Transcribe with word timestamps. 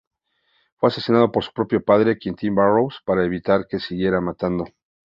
Fue 0.77 0.89
asesinado 0.89 1.31
por 1.31 1.43
su 1.43 1.53
propio 1.53 1.85
padre, 1.85 2.17
Quentin 2.17 2.55
Barrows, 2.55 2.99
para 3.05 3.23
evitar 3.23 3.67
que 3.69 3.77
siguiera 3.79 4.19
matando. 4.19 4.65